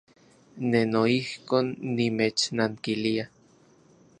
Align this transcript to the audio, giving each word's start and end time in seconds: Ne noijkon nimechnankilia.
Ne 0.69 0.79
noijkon 0.93 1.67
nimechnankilia. 1.95 3.29